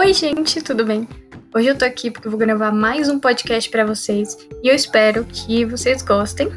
[0.00, 1.06] Oi, gente, tudo bem?
[1.54, 4.74] Hoje eu tô aqui porque eu vou gravar mais um podcast para vocês e eu
[4.74, 6.48] espero que vocês gostem.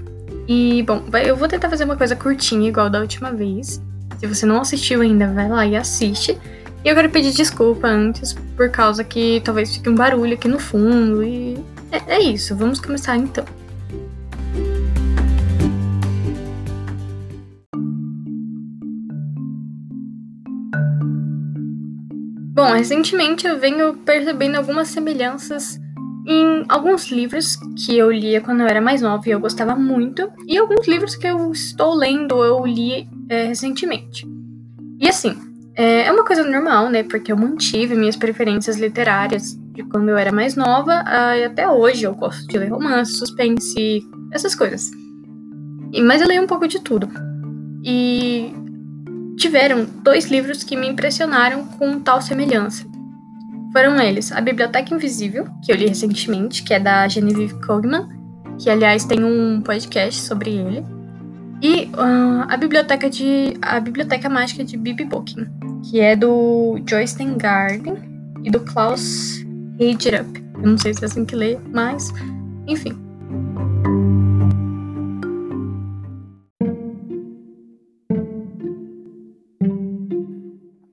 [0.47, 3.81] E, bom, eu vou tentar fazer uma coisa curtinha, igual da última vez.
[4.17, 6.37] Se você não assistiu ainda, vai lá e assiste.
[6.85, 10.57] E eu quero pedir desculpa antes, por causa que talvez fique um barulho aqui no
[10.57, 11.21] fundo.
[11.21, 13.43] E é, é isso, vamos começar então.
[22.53, 25.79] Bom, recentemente eu venho percebendo algumas semelhanças
[26.27, 30.31] em alguns livros que eu lia quando eu era mais nova e eu gostava muito,
[30.47, 34.25] e alguns livros que eu estou lendo ou eu li é, recentemente.
[34.99, 35.35] E assim,
[35.75, 37.01] é, é uma coisa normal, né?
[37.01, 41.03] Porque eu mantive minhas preferências literárias de quando eu era mais nova
[41.35, 44.91] e até hoje eu gosto de ler romance, suspense, essas coisas.
[45.91, 47.09] E, mas eu leio um pouco de tudo.
[47.83, 48.53] E
[49.37, 52.85] tiveram dois livros que me impressionaram com tal semelhança.
[53.71, 58.07] Foram eles A Biblioteca Invisível, que eu li recentemente, que é da Genevieve Cogman,
[58.59, 60.85] que aliás tem um podcast sobre ele,
[61.61, 65.47] e uh, a biblioteca de a Biblioteca Mágica de Bibi Booking,
[65.83, 67.95] que é do Joyce Garden
[68.43, 69.43] e do Klaus
[69.79, 70.43] Heiderup.
[70.55, 72.13] Eu não sei se é assim que lê, mas
[72.67, 73.02] enfim.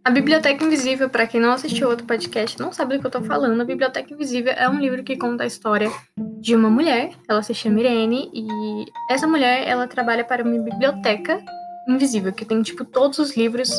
[0.03, 3.21] A Biblioteca Invisível, para quem não assistiu outro podcast, não sabe do que eu tô
[3.21, 3.61] falando.
[3.61, 5.93] A Biblioteca Invisível é um livro que conta a história
[6.41, 11.39] de uma mulher, ela se chama Irene, e essa mulher, ela trabalha para uma biblioteca
[11.87, 13.71] invisível, que tem, tipo, todos os livros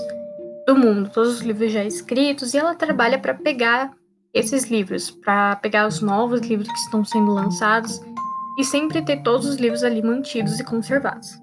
[0.68, 3.92] do mundo, todos os livros já escritos, e ela trabalha para pegar
[4.32, 8.00] esses livros, para pegar os novos livros que estão sendo lançados,
[8.60, 11.42] e sempre ter todos os livros ali mantidos e conservados.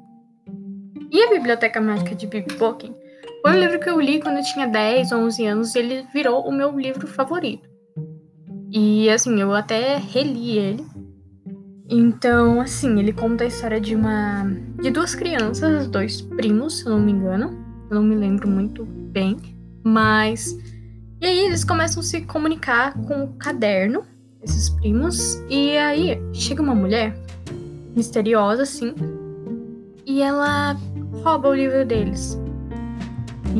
[1.10, 2.94] E a Biblioteca Mágica de Bibi Booking
[3.42, 6.42] foi um livro que eu li quando eu tinha 10, 11 anos e ele virou
[6.46, 7.68] o meu livro favorito.
[8.70, 10.86] E assim, eu até reli ele.
[11.88, 14.44] Então, assim, ele conta a história de uma
[14.80, 17.66] de duas crianças, dois primos, se eu não me engano.
[17.90, 19.38] Eu não me lembro muito bem,
[19.82, 20.54] mas
[21.20, 24.04] e aí eles começam a se comunicar com o caderno,
[24.40, 27.12] esses primos, e aí chega uma mulher
[27.96, 28.94] misteriosa assim,
[30.06, 30.76] e ela
[31.24, 32.38] rouba o livro deles.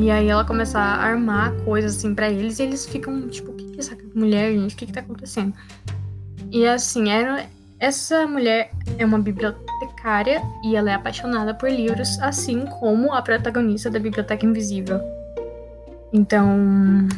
[0.01, 3.53] E aí ela começa a armar coisas assim para eles e eles ficam tipo, o
[3.53, 4.73] que, é essa mulher, gente?
[4.73, 5.53] O que, que tá acontecendo?
[6.49, 7.45] E assim, era
[7.77, 13.89] essa mulher é uma bibliotecária e ela é apaixonada por livros, assim como a protagonista
[13.89, 15.01] da Biblioteca Invisível.
[16.13, 17.09] Então,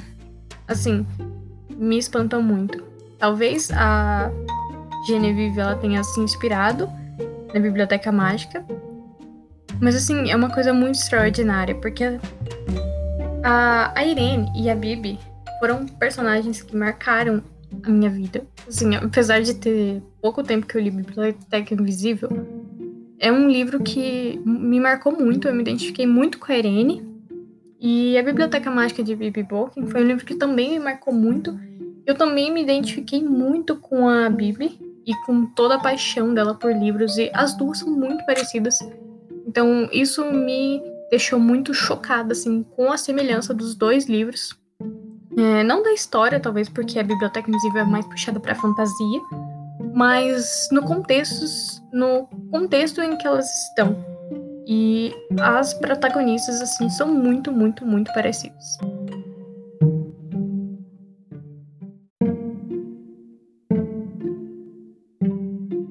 [0.67, 1.05] assim,
[1.69, 2.83] me espantou muito.
[3.19, 4.31] Talvez a
[5.05, 6.89] Genevieve ela tenha se inspirado
[7.53, 8.65] na Biblioteca Mágica,
[9.81, 12.03] mas assim, é uma coisa muito extraordinária, porque
[13.43, 15.19] a, a Irene e a Bibi
[15.59, 17.43] foram personagens que marcaram
[17.83, 18.45] a minha vida.
[18.67, 22.29] Assim, apesar de ter pouco tempo que eu li Biblioteca Invisível,
[23.19, 27.09] é um livro que me marcou muito, eu me identifiquei muito com a Irene.
[27.79, 31.59] E a Biblioteca Mágica de Bibi Bolkin foi um livro que também me marcou muito.
[32.05, 36.71] Eu também me identifiquei muito com a Bibi e com toda a paixão dela por
[36.71, 38.77] livros, e as duas são muito parecidas.
[39.51, 44.57] Então, isso me deixou muito chocada, assim, com a semelhança dos dois livros.
[45.37, 49.19] É, não da história, talvez porque a Biblioteca Invisível é mais puxada para fantasia,
[49.93, 51.43] mas no contexto,
[51.91, 53.93] no contexto em que elas estão.
[54.65, 58.77] E as protagonistas, assim, são muito, muito, muito parecidas.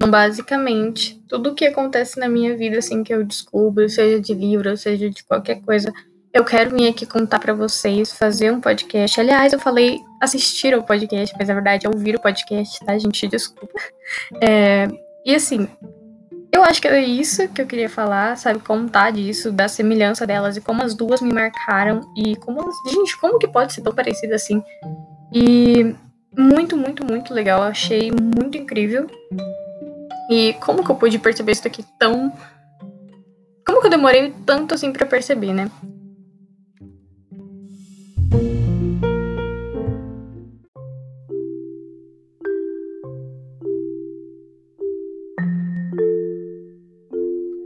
[0.07, 5.09] Basicamente, tudo que acontece na minha vida, assim, que eu descubro, seja de livro, seja
[5.09, 5.91] de qualquer coisa,
[6.33, 9.19] eu quero vir aqui contar para vocês, fazer um podcast.
[9.19, 13.27] Aliás, eu falei assistir ao podcast, mas na verdade é ouvir o podcast, tá, gente?
[13.27, 13.77] Desculpa.
[14.41, 14.87] É,
[15.25, 15.67] e assim,
[16.51, 18.59] eu acho que é isso que eu queria falar, sabe?
[18.59, 22.61] Contar disso, da semelhança delas e como as duas me marcaram e como.
[22.89, 24.63] Gente, como que pode ser tão parecido assim?
[25.33, 25.95] E
[26.37, 27.61] muito, muito, muito legal.
[27.61, 29.07] Achei muito incrível.
[30.31, 32.31] E como que eu pude perceber isso aqui tão.
[33.67, 35.69] Como que eu demorei tanto assim para perceber, né?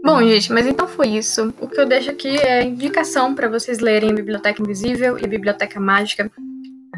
[0.03, 1.53] Bom, gente, mas então foi isso.
[1.61, 6.31] O que eu deixo aqui é indicação para vocês lerem Biblioteca Invisível e Biblioteca Mágica.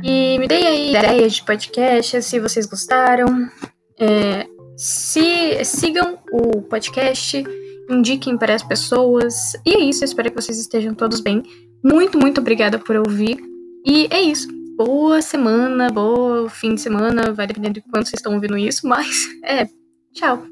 [0.02, 3.50] E me deem aí ideias de podcast, se vocês gostaram.
[4.00, 7.44] É, se sigam o podcast,
[7.90, 9.54] indiquem para as pessoas.
[9.66, 11.44] E é isso, espero que vocês estejam todos bem.
[11.84, 13.38] Muito, muito obrigada por ouvir.
[13.86, 14.48] E é isso.
[14.78, 19.28] boa semana, boa fim de semana, vai depender de quando vocês estão ouvindo isso, mas
[19.44, 19.68] é,
[20.14, 20.46] tchau.